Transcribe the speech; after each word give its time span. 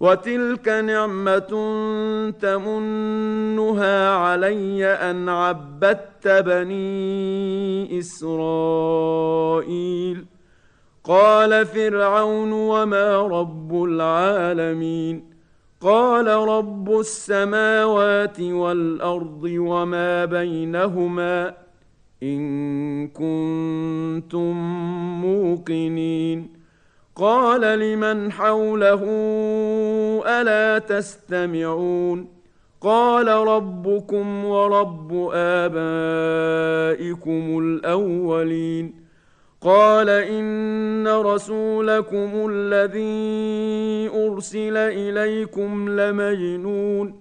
وتلك 0.00 0.68
نعمه 0.68 1.40
تمنها 2.40 4.10
علي 4.14 4.86
ان 4.86 5.28
عبدت 5.28 6.28
بني 6.28 7.98
اسرائيل 7.98 9.60
قال 11.04 11.66
فرعون 11.66 12.52
وما 12.52 13.16
رب 13.16 13.84
العالمين 13.84 15.30
قال 15.80 16.26
رب 16.26 16.90
السماوات 17.00 18.40
والارض 18.40 19.44
وما 19.44 20.24
بينهما 20.24 21.54
ان 22.22 23.08
كنتم 23.08 24.56
موقنين 25.20 26.59
قال 27.20 27.60
لمن 27.60 28.32
حوله 28.32 29.02
ألا 30.26 30.78
تستمعون 30.78 32.28
قال 32.80 33.28
ربكم 33.28 34.44
ورب 34.44 35.30
آبائكم 35.34 35.88
الأولين 37.58 38.94
قال 39.60 40.08
إن 40.08 41.08
رسولكم 41.08 42.48
الذي 42.50 44.08
أرسل 44.08 44.76
إليكم 44.76 45.88
لمجنون 46.00 47.20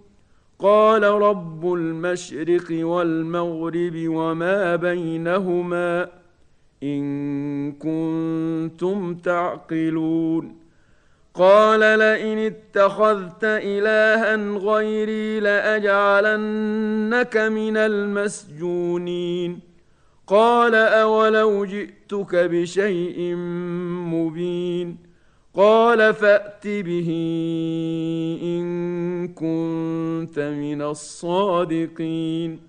قال 0.59 1.03
رب 1.03 1.73
المشرق 1.73 2.85
والمغرب 2.85 3.93
وما 4.07 4.75
بينهما 4.75 6.19
إن 6.84 7.72
كنتم 7.72 9.16
تعقلون 9.16 10.56
قال 11.34 11.79
لئن 11.79 12.38
اتخذت 12.38 13.44
إلها 13.44 14.35
غيري 14.57 15.40
لأجعلنك 15.40 17.38
من 17.38 17.78
المسجونين 17.78 19.59
قال 20.28 20.75
أولو 20.75 21.66
جئتك 21.66 22.35
بشيء 22.35 23.35
مبين 24.13 24.97
قال 25.53 26.14
فأت 26.14 26.67
به 26.67 27.09
إن 28.43 29.28
كنت 29.28 30.40
من 30.40 30.81
الصادقين 30.81 32.68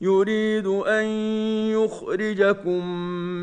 يريد 0.00 0.66
أن 0.66 1.04
يخرجكم 1.70 2.86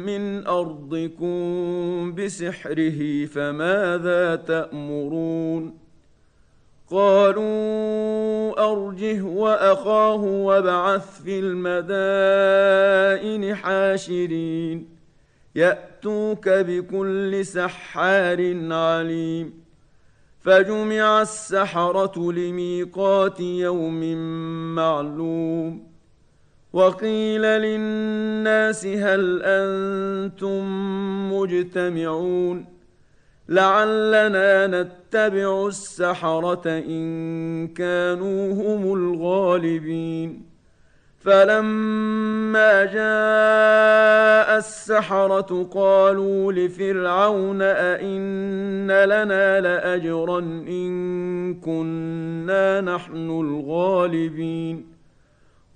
من 0.05 0.47
أرضكم 0.47 2.15
بسحره 2.15 3.25
فماذا 3.25 4.35
تأمرون؟ 4.35 5.77
قالوا 6.89 8.71
أرجه 8.71 9.21
وأخاه 9.21 10.23
وابعث 10.23 11.21
في 11.21 11.39
المدائن 11.39 13.55
حاشرين 13.55 14.89
يأتوك 15.55 16.49
بكل 16.49 17.45
سحار 17.45 18.71
عليم. 18.73 19.53
فجمع 20.39 21.21
السحرة 21.21 22.31
لميقات 22.31 23.39
يوم 23.39 24.15
معلوم. 24.75 25.96
وقيل 26.73 27.41
للناس 27.41 28.85
هل 28.85 29.41
أنتم 29.43 30.63
مجتمعون؟ 31.33 32.65
لعلنا 33.49 34.67
نتبع 34.67 35.67
السحرة 35.67 36.61
إن 36.65 37.67
كانوا 37.67 38.53
هم 38.53 38.93
الغالبين. 38.93 40.57
فلما 41.19 42.85
جاء 42.85 44.57
السحرة 44.57 45.67
قالوا 45.73 46.53
لفرعون 46.53 47.61
أئن 47.61 48.91
لنا 48.91 49.59
لأجرا 49.59 50.39
إن 50.39 51.53
كنا 51.53 52.81
نحن 52.81 53.29
الغالبين. 53.29 54.96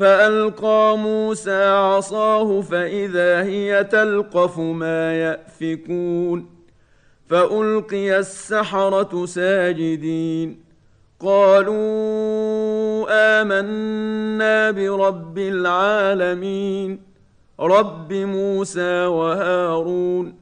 فألقى 0.00 0.98
موسى 0.98 1.64
عصاه 1.64 2.60
فإذا 2.60 3.42
هي 3.42 3.84
تلقف 3.84 4.58
ما 4.58 5.14
يأفكون 5.14 6.46
فألقي 7.28 8.18
السحرة 8.18 9.26
ساجدين 9.26 10.64
قالوا 11.20 13.06
آمنا 13.10 14.70
برب 14.70 15.38
العالمين 15.38 17.00
رب 17.60 18.12
موسى 18.12 19.04
وهارون 19.06 20.34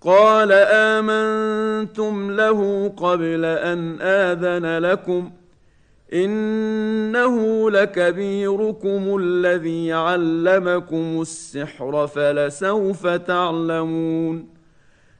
قال 0.00 0.52
آمنتم 0.72 2.30
له 2.30 2.88
قبل 2.96 3.44
أن 3.44 4.00
آذن 4.00 4.78
لكم 4.78 5.30
إنه 6.12 7.70
لكبيركم 7.70 9.16
الذي 9.20 9.92
علمكم 9.92 11.20
السحر 11.20 12.06
فلسوف 12.06 13.06
تعلمون. 13.06 14.58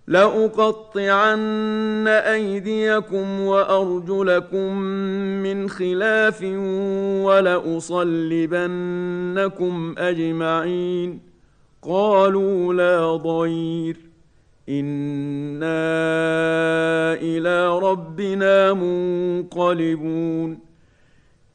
لأقطعن 0.06 2.08
أيديكم 2.08 3.40
وأرجلكم 3.40 4.78
من 5.42 5.68
خلاف 5.68 6.42
ولأصلبنكم 7.22 9.94
أجمعين. 9.98 11.20
قالوا 11.82 12.74
لا 12.74 13.16
ضير. 13.16 13.96
إنا 14.68 15.68
إلى 17.12 17.78
ربنا 17.78 18.72
منقلبون. 18.72 20.67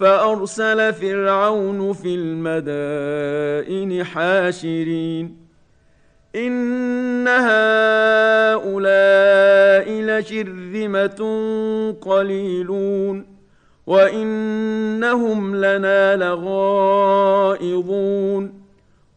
فأرسل 0.00 0.92
فرعون 0.92 1.92
في 1.92 2.14
المدائن 2.14 4.04
حاشرين. 4.04 5.36
إن 6.36 7.28
هؤلاء 7.28 8.60
لشرذمة 9.90 11.20
قليلون 12.00 13.26
وإنهم 13.86 15.56
لنا 15.56 16.16
لغائظون 16.16 17.62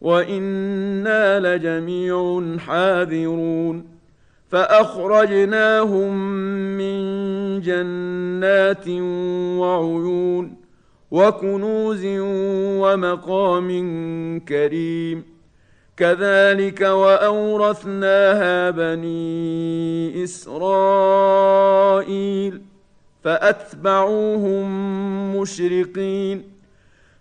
وإنا 0.00 1.56
لجميع 1.56 2.42
حاذرون. 2.58 3.86
فأخرجناهم 4.48 6.16
من 6.78 7.60
جنات 7.60 8.88
وعيون. 9.58 10.63
وكنوز 11.14 12.04
ومقام 12.82 13.68
كريم. 14.48 15.24
كذلك 15.96 16.80
وأورثناها 16.80 18.70
بني 18.70 20.24
إسرائيل 20.24 21.42
فأتبعوهم 23.24 24.66
مشرقين. 25.36 26.54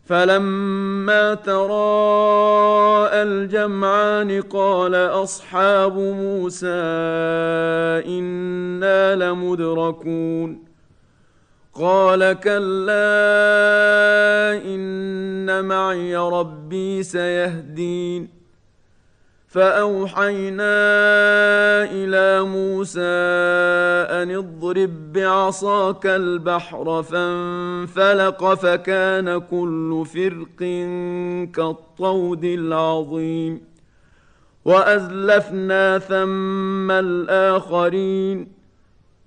فلما 0.05 1.33
تراءى 1.33 3.21
الجمعان 3.21 4.41
قال 4.41 4.95
أصحاب 4.95 5.97
موسى 5.97 6.67
إنا 8.07 9.15
لمدركون. 9.15 10.72
قال 11.75 12.33
كلا 12.33 13.01
إن 14.65 15.65
معي 15.65 16.15
ربي 16.15 17.03
سيهدين. 17.03 18.43
فأوحينا 19.47 20.63
إلى 21.83 22.43
موسى 22.43 23.01
أن 24.21 24.35
اضرب 24.35 25.13
بعصاك 25.13 26.05
البحر 26.05 27.03
فانفلق 27.03 28.53
فكان 28.53 29.37
كل 29.37 30.03
فرق 30.13 30.59
كالطود 31.53 32.43
العظيم. 32.43 33.61
وأزلفنا 34.65 35.99
ثم 35.99 36.91
الآخرين. 36.91 38.52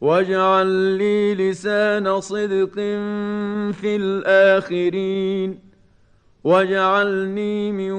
واجعل 0.00 0.66
لي 0.66 1.34
لسان 1.34 2.20
صدق 2.20 2.74
في 3.72 3.96
الآخرين. 3.96 5.58
واجعلني 6.44 7.72
من 7.72 7.92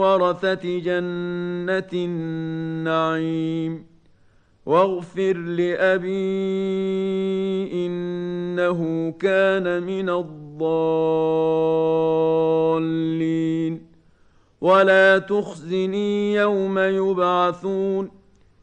ورثة 0.00 0.78
جنة 0.78 1.88
النعيم. 1.92 3.86
واغفر 4.66 5.32
لأبي 5.32 6.10
إنه 7.86 9.10
كان 9.10 9.82
من 9.82 10.10
الضالين. 10.10 10.70
ولا 14.60 15.18
تخزني 15.18 16.34
يوم 16.34 16.78
يبعثون. 16.78 18.19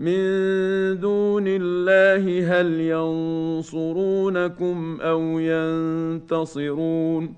من 0.00 0.16
دون 1.00 1.44
الله 1.46 2.60
هل 2.60 2.80
ينصرونكم 3.60 5.00
أو 5.00 5.20
ينتصرون؟ 5.38 7.34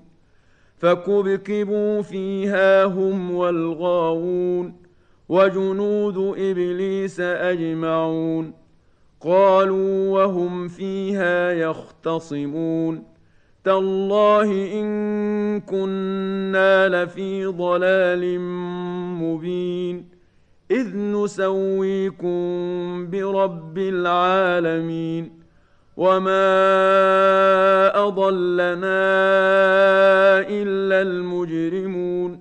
فكبكبوا 0.77 2.01
فيها 2.01 2.85
هم 2.85 3.31
والغاوون 3.31 4.73
وجنود 5.29 6.17
إبليس 6.17 7.19
أجمعون. 7.19 8.53
قالوا 9.21 10.09
وهم 10.09 10.67
فيها 10.67 11.51
يختصمون. 11.51 13.03
تالله 13.63 14.79
إن 14.79 15.61
كنا 15.61 17.03
لفي 17.03 17.45
ضلال 17.45 18.39
مبين. 19.19 20.12
إذ 20.73 20.97
نسويكم 20.97 22.37
برب 23.11 23.77
العالمين 23.77 25.31
وما 25.97 26.47
أضلنا 28.07 29.03
إلا 30.49 31.01
المجرمون 31.01 32.39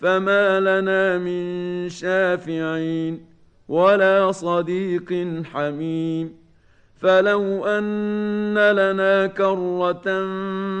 فما 0.00 0.60
لنا 0.60 1.18
من 1.18 1.44
شافعين 1.88 3.26
ولا 3.68 4.32
صديق 4.32 5.26
حميم 5.44 6.46
فلو 7.00 7.66
أن 7.66 8.54
لنا 8.54 9.26
كرة 9.26 10.08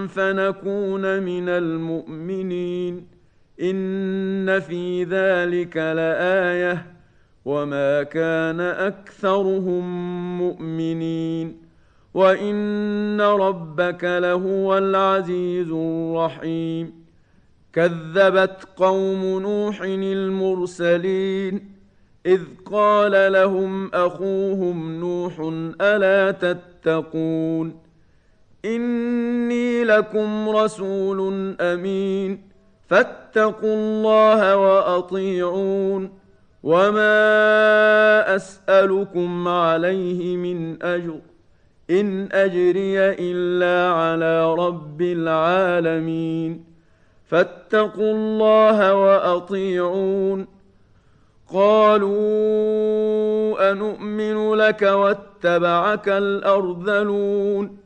فنكون 0.06 1.22
من 1.22 1.48
المؤمنين 1.48 3.15
ان 3.60 4.60
في 4.60 5.04
ذلك 5.04 5.76
لايه 5.76 6.86
وما 7.44 8.02
كان 8.02 8.60
اكثرهم 8.60 9.84
مؤمنين 10.38 11.56
وان 12.14 13.20
ربك 13.20 14.04
لهو 14.04 14.78
العزيز 14.78 15.70
الرحيم 15.70 17.06
كذبت 17.72 18.68
قوم 18.76 19.40
نوح 19.40 19.80
المرسلين 19.82 21.76
اذ 22.26 22.40
قال 22.64 23.32
لهم 23.32 23.94
اخوهم 23.94 25.00
نوح 25.00 25.38
الا 25.80 26.30
تتقون 26.30 27.78
اني 28.64 29.84
لكم 29.84 30.48
رسول 30.48 31.20
امين 31.60 32.55
فاتقوا 32.88 33.74
الله 33.74 34.56
وأطيعون 34.56 36.10
وما 36.62 38.36
أسألكم 38.36 39.48
عليه 39.48 40.36
من 40.36 40.82
أجر 40.82 41.18
إن 41.90 42.28
أجري 42.32 42.98
إلا 42.98 43.92
على 43.92 44.54
رب 44.54 45.02
العالمين 45.02 46.64
فاتقوا 47.26 48.12
الله 48.12 48.94
وأطيعون 48.94 50.46
قالوا 51.52 52.12
انومن 53.72 54.54
لك 54.54 54.82
واتبعك 54.82 56.08
الأرذلون 56.08 57.85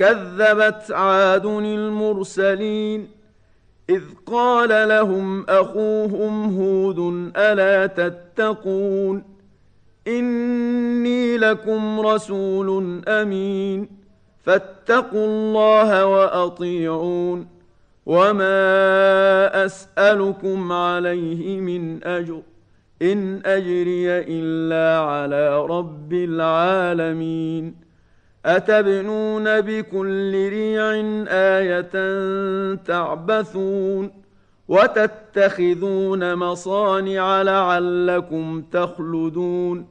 كذبت 0.00 0.90
عاد 0.90 1.46
المرسلين 1.46 3.08
إذ 3.90 4.02
قال 4.26 4.88
لهم 4.88 5.44
أخوهم 5.48 6.58
هود 6.60 6.98
ألا 7.36 7.86
تتقون 7.86 9.22
إني 10.08 11.36
لكم 11.36 12.00
رسول 12.00 13.00
أمين 13.08 13.88
فاتقوا 14.44 15.26
الله 15.26 16.06
وأطيعون 16.06 17.46
وما 18.06 19.64
أسألكم 19.64 20.72
عليه 20.72 21.60
من 21.60 22.04
أجر 22.04 22.40
إن 23.02 23.40
أجري 23.46 24.18
إلا 24.18 25.00
على 25.00 25.66
رب 25.66 26.12
العالمين 26.12 27.89
أتبنون 28.46 29.60
بكل 29.60 30.48
ريع 30.48 30.90
آية 31.28 31.90
تعبثون 32.74 34.10
وتتخذون 34.68 36.34
مصانع 36.34 37.42
لعلكم 37.42 38.62
تخلدون 38.72 39.86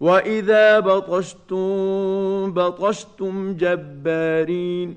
وإذا 0.00 0.80
بطشتم 0.80 2.52
بطشتم 2.52 3.54
جبارين 3.54 4.96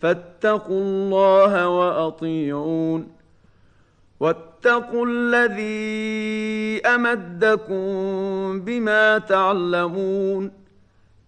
فاتقوا 0.00 0.80
الله 0.80 1.68
وأطيعون 1.68 3.08
واتقوا 4.20 5.06
الذي 5.06 6.86
أمدكم 6.86 7.80
بما 8.60 9.18
تعلمون 9.18 10.61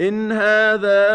إن 0.00 0.32
هذا 0.32 1.08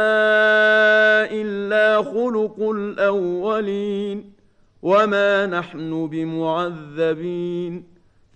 إلا 1.31 2.01
خلق 2.03 2.69
الأولين 2.69 4.33
وما 4.81 5.45
نحن 5.45 6.07
بمعذبين 6.07 7.83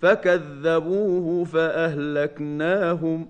فكذبوه 0.01 1.43
فأهلكناهم 1.43 3.27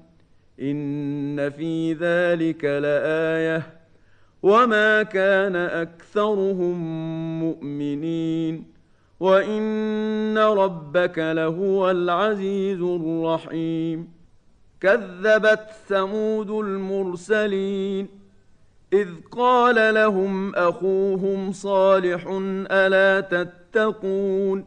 إن 0.61 1.49
في 1.49 1.93
ذلك 1.93 2.65
لآية 2.65 3.63
وما 4.43 5.03
كان 5.03 5.55
أكثرهم 5.55 6.77
مؤمنين 7.39 8.65
وإن 9.19 10.37
ربك 10.37 11.19
لهو 11.19 11.91
العزيز 11.91 12.81
الرحيم 12.81 14.16
كذبت 14.81 15.69
ثمود 15.87 16.49
المرسلين 16.49 18.07
إذ 18.93 19.07
قال 19.31 19.93
لهم 19.93 20.55
أخوهم 20.55 21.51
صالح 21.51 22.27
ألا 22.71 23.19
تتقون 23.19 24.65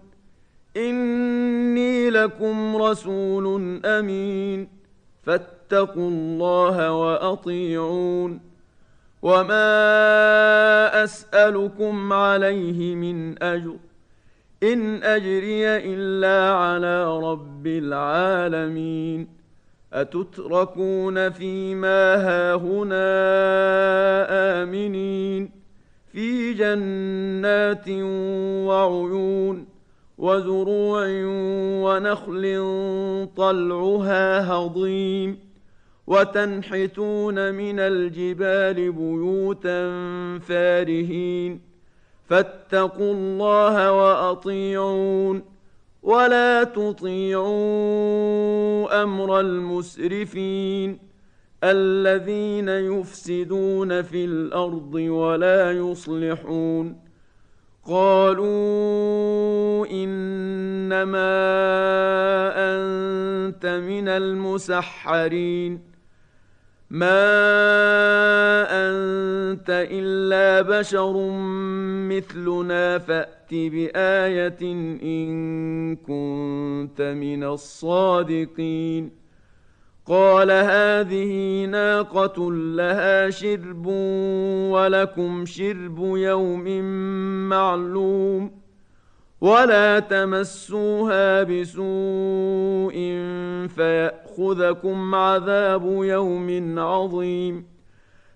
إني 0.77 2.11
لكم 2.11 2.77
رسول 2.77 3.81
أمين 3.85 4.69
فاتقوا 5.23 6.09
الله 6.09 6.93
وأطيعون 6.93 8.41
وما 9.23 11.05
أسألكم 11.05 12.13
عليه 12.13 12.95
من 12.95 13.43
أجر 13.43 13.77
إن 14.63 15.03
أجري 15.03 15.67
إلا 15.67 16.55
على 16.55 17.19
رب 17.19 17.67
العالمين 17.67 19.40
أتتركون 19.93 21.31
فيما 21.31 22.15
هاهنا 22.15 23.03
آمنين 24.63 25.51
في 26.13 26.53
جنات 26.53 27.89
وعيون 28.69 29.67
وزروع 30.19 31.07
ونخل 31.85 32.45
طلعها 33.37 34.53
هضيم 34.53 35.39
وتنحتون 36.07 37.55
من 37.55 37.81
الجبال 37.81 38.93
بيوتا 38.93 39.89
فارهين 40.39 41.61
فاتقوا 42.29 43.13
الله 43.15 43.93
وأطيعون 43.93 45.43
ولا 46.03 46.65
تطيعوا 46.65 47.43
أمر 49.03 49.41
المسرفين 49.41 50.99
الذين 51.65 52.69
يفسدون 52.69 54.03
في 54.03 54.25
الأرض 54.25 54.95
ولا 54.95 55.73
يصلحون 55.73 56.97
قالوا 57.87 59.87
إنما 59.87 61.31
أنت 62.57 63.67
من 63.67 64.09
المسحرين 64.09 65.91
ما 66.91 67.31
أنت 68.71 69.67
إلا 69.71 70.63
بشر 70.63 71.31
مثلنا 72.09 72.99
فات 73.51 73.55
بآية 73.55 74.73
إن 75.03 75.97
كنت 75.97 77.03
من 77.03 77.45
الصادقين. 77.45 79.11
قال 80.07 80.51
هذه 80.51 81.65
ناقة 81.65 82.53
لها 82.53 83.31
شرب 83.31 83.87
ولكم 84.71 85.45
شرب 85.47 85.99
يوم 85.99 86.83
معلوم. 87.49 88.51
ولا 89.41 89.99
تمسوها 89.99 91.43
بسوء 91.43 92.95
فيأخذكم 93.69 95.15
عذاب 95.15 95.83
يوم 95.87 96.79
عظيم. 96.79 97.67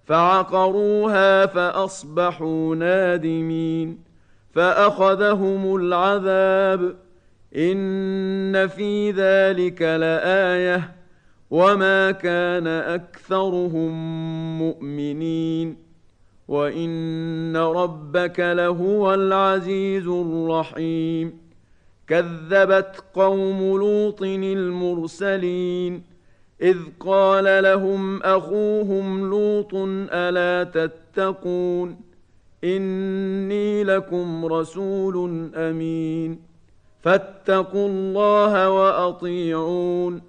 فعقروها 0.04 1.46
فأصبحوا 1.46 2.74
نادمين. 2.74 4.13
فأخذهم 4.54 5.76
العذاب. 5.76 6.96
إن 7.56 8.68
في 8.68 9.10
ذلك 9.10 9.82
لآية. 9.82 10.94
وما 11.50 12.10
كان 12.10 12.66
أكثرهم 12.66 13.92
مؤمنين. 14.58 15.76
وإن 16.48 17.56
ربك 17.56 18.40
لهو 18.40 19.14
العزيز 19.14 20.08
الرحيم. 20.08 21.38
كذبت 22.08 23.04
قوم 23.14 23.78
لوط 23.78 24.22
المرسلين. 24.22 26.02
إذ 26.62 26.76
قال 27.00 27.62
لهم 27.62 28.22
أخوهم 28.22 29.30
لوط 29.30 29.74
ألا 30.12 30.70
تتقون؟ 30.70 32.13
إني 32.64 33.84
لكم 33.84 34.46
رسول 34.46 35.50
أمين. 35.54 36.40
فاتقوا 37.02 37.88
الله 37.88 38.70
وأطيعون. 38.70 40.22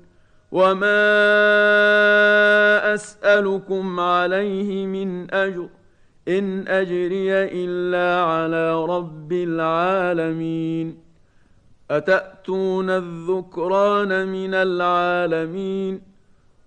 وما 0.52 1.14
أسألكم 2.94 4.00
عليه 4.00 4.86
من 4.86 5.34
أجر. 5.34 5.70
إن 6.28 6.68
أجري 6.68 7.32
إلا 7.32 8.22
على 8.24 8.86
رب 8.86 9.34
العالمين. 9.34 10.98
أتأتون 11.92 12.90
الذكران 12.90 14.28
من 14.28 14.54
العالمين؟ 14.54 16.15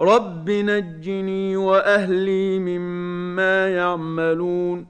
رب 0.00 0.50
نجني 0.50 1.56
واهلي 1.56 2.58
مما 2.58 3.68
يعملون 3.68 4.86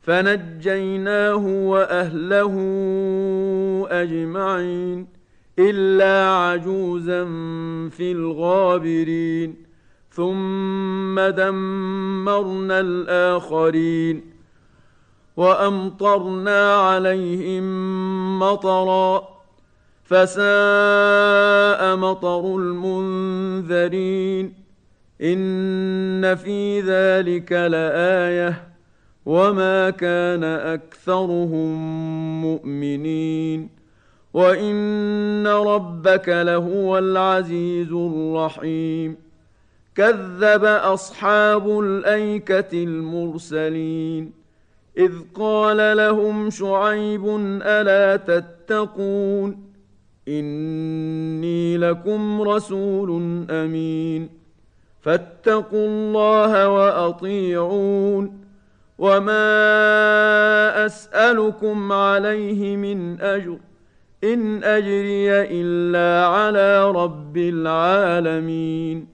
فنجيناه 0.00 1.46
واهله 1.46 2.54
اجمعين 3.90 5.06
الا 5.58 6.30
عجوزا 6.30 7.24
في 7.90 8.12
الغابرين 8.12 9.56
ثم 10.10 11.20
دمرنا 11.20 12.80
الاخرين 12.80 14.30
وامطرنا 15.36 16.74
عليهم 16.74 17.64
مطرا 18.38 19.39
فساء 20.10 21.96
مطر 21.96 22.56
المنذرين 22.56 24.54
إن 25.22 26.34
في 26.34 26.80
ذلك 26.80 27.52
لآية 27.52 28.68
وما 29.26 29.90
كان 29.90 30.44
أكثرهم 30.44 31.70
مؤمنين 32.42 33.68
وإن 34.34 35.46
ربك 35.46 36.28
لهو 36.28 36.98
العزيز 36.98 37.92
الرحيم 37.92 39.16
كذب 39.94 40.64
أصحاب 40.64 41.80
الأيكة 41.80 42.84
المرسلين 42.84 44.32
إذ 44.98 45.12
قال 45.34 45.96
لهم 45.96 46.50
شعيب 46.50 47.26
ألا 47.62 48.16
تتقون 48.16 49.69
إني 50.28 51.76
لكم 51.76 52.42
رسول 52.42 53.10
أمين. 53.50 54.28
فاتقوا 55.00 55.86
الله 55.86 56.68
وأطيعون. 56.68 58.44
وما 58.98 60.86
أسألكم 60.86 61.92
عليه 61.92 62.76
من 62.76 63.20
أجر. 63.20 63.56
إن 64.24 64.64
أجري 64.64 65.30
إلا 65.30 66.26
على 66.26 66.90
رب 66.90 67.36
العالمين. 67.36 69.06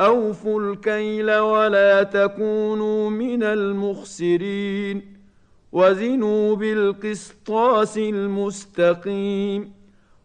أوفوا 0.00 0.60
الكيل 0.60 1.38
ولا 1.38 2.02
تكونوا 2.02 3.10
من 3.10 3.42
المخسرين. 3.42 5.18
وزنوا 5.72 6.56
بالقسطاس 6.56 7.98
المستقيم. 7.98 9.77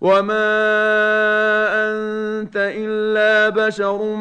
وما 0.00 0.46
انت 1.88 2.56
الا 2.56 3.48
بشر 3.48 4.16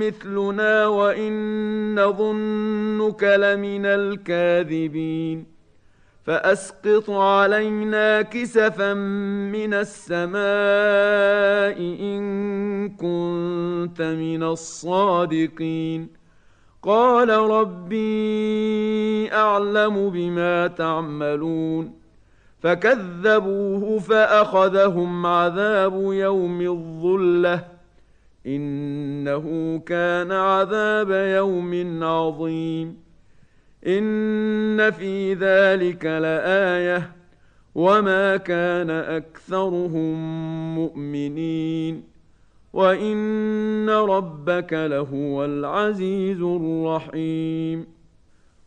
مثلنا 0.00 0.86
وان 0.86 2.00
نظنك 2.00 3.22
لمن 3.24 3.86
الكاذبين 3.86 5.46
فاسقط 6.24 7.10
علينا 7.10 8.22
كسفا 8.22 8.94
من 8.94 9.74
السماء 9.74 10.36
ان 11.80 12.88
كنت 12.88 14.02
من 14.02 14.42
الصادقين 14.42 16.08
قال 16.82 17.28
ربي 17.28 19.32
اعلم 19.32 20.10
بما 20.10 20.66
تعملون 20.66 22.05
فكذبوه 22.66 23.98
فأخذهم 23.98 25.26
عذاب 25.26 26.12
يوم 26.12 26.60
الظلة. 26.60 27.64
إنه 28.46 29.78
كان 29.86 30.32
عذاب 30.32 31.10
يوم 31.10 32.02
عظيم. 32.04 32.96
إن 33.86 34.90
في 34.90 35.34
ذلك 35.34 36.04
لآية. 36.04 37.12
وما 37.74 38.36
كان 38.36 38.90
أكثرهم 38.90 40.14
مؤمنين. 40.74 42.02
وإن 42.72 43.90
ربك 43.90 44.72
لهو 44.72 45.44
العزيز 45.44 46.42
الرحيم. 46.42 47.95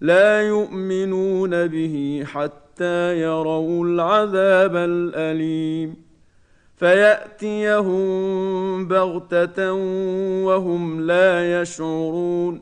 لا 0.00 0.42
يؤمنون 0.42 1.66
به 1.66 2.24
حتى 2.26 3.20
يروا 3.20 3.86
العذاب 3.86 4.76
الأليم. 4.76 5.96
فيأتيهم 6.76 8.08
بغتة 8.88 9.72
وهم 10.44 11.00
لا 11.00 11.60
يشعرون. 11.60 12.60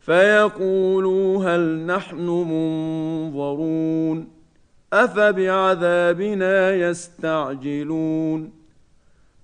فيقولوا 0.00 1.44
هل 1.44 1.86
نحن 1.86 2.26
منظرون؟ 2.26 4.28
أفبعذابنا 4.92 6.74
يستعجلون؟ 6.74 8.52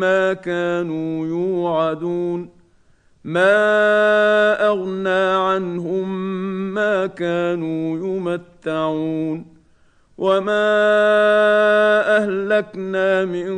ما 0.00 0.32
كانوا 0.32 1.26
يوعدون 1.26 2.48
ما 3.24 3.56
اغنى 4.66 5.24
عنهم 5.48 6.08
ما 6.74 7.06
كانوا 7.06 7.98
يمتعون 7.98 9.46
وما 10.18 10.76
اهلكنا 12.16 13.24
من 13.24 13.50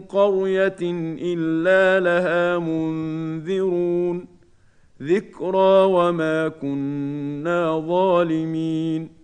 قريه 0.00 0.82
الا 1.22 2.00
لها 2.00 2.58
منذرون 2.58 4.26
ذكرى 5.02 5.84
وما 5.84 6.48
كنا 6.48 7.78
ظالمين 7.88 9.23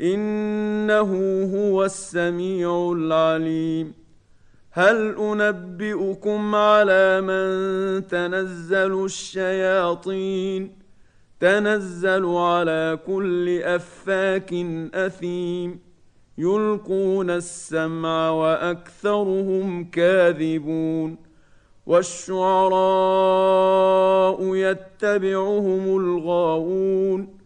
إنه 0.00 1.42
هو 1.54 1.84
السميع 1.84 2.92
العليم. 2.96 3.92
هل 4.70 5.16
أنبئكم 5.18 6.54
على 6.54 7.20
من 7.20 8.06
تنزل 8.06 9.04
الشياطين؟ 9.04 10.72
تنزل 11.40 12.26
على 12.26 12.98
كل 13.06 13.62
أفاك 13.62 14.52
أثيم. 14.94 15.80
يلقون 16.38 17.30
السمع 17.30 18.30
وأكثرهم 18.30 19.84
كاذبون. 19.84 21.16
والشعراء 21.86 22.76
يتبعهم 24.54 25.96
الغاوون. 26.00 27.45